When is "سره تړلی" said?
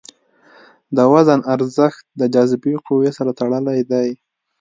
3.17-3.79